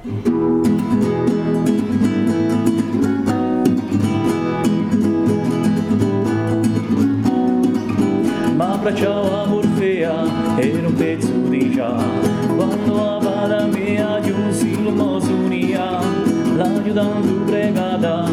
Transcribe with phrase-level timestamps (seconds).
[0.00, 0.12] Ma
[8.74, 11.96] abbracciava Morfea, era un pezzo di già,
[12.54, 15.98] quando a vada mia giunsi l'umosunia,
[16.54, 18.30] l'aiutante pregata,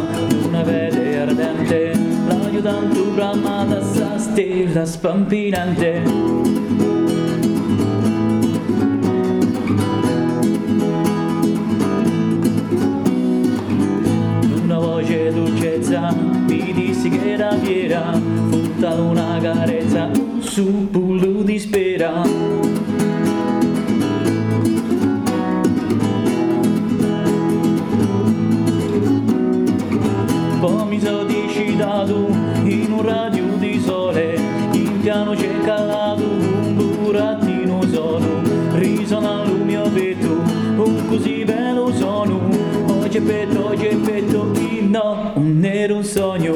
[0.47, 6.94] una vede ardente, l'aiutante bramata, sa stella spampinante.
[15.05, 18.11] Voce dolcezza mi dissi che era fiera
[18.49, 20.09] frutta una carezza
[20.39, 22.23] su pullo di spera.
[30.87, 32.27] Mi sono digitato
[32.63, 34.39] in un radio di sole
[34.71, 37.44] in piano c'è calato un burattino
[43.25, 46.53] ripeto, ripeto, no, non era un sogno.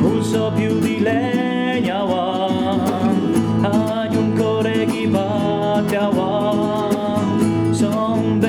[0.00, 2.46] uso più di legna wa
[3.62, 7.20] hai un core che batte wa
[7.72, 8.40] son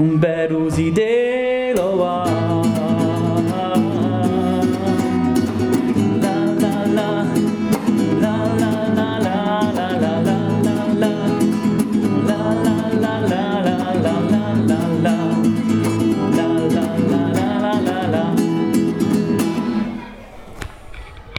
[0.00, 2.79] un bel beruzidelo